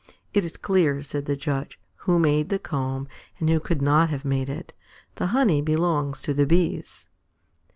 "It 0.33 0.43
is 0.43 0.57
clear," 0.57 1.03
said 1.03 1.25
the 1.27 1.35
Judge, 1.35 1.79
"who 2.09 2.17
made 2.17 2.49
the 2.49 2.57
comb 2.57 3.07
and 3.37 3.47
who 3.51 3.59
could 3.59 3.83
not 3.83 4.09
have 4.09 4.25
made 4.25 4.49
it. 4.49 4.73
The 5.17 5.27
honey 5.27 5.61
belongs 5.61 6.23
to 6.23 6.33
the 6.33 6.47
Bees." 6.47 7.07